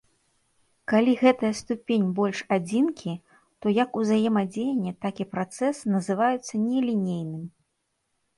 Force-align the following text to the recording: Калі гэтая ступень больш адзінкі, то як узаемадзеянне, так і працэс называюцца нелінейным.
Калі 0.91 1.11
гэтая 1.23 1.51
ступень 1.59 2.07
больш 2.19 2.39
адзінкі, 2.57 3.13
то 3.61 3.65
як 3.83 4.01
узаемадзеянне, 4.01 4.95
так 5.07 5.23
і 5.27 5.29
працэс 5.35 5.83
называюцца 5.99 6.53
нелінейным. 6.65 7.47